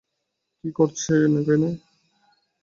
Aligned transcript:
কী 0.57 0.69
করছেন 0.77 1.29
এখানে? 1.41 1.69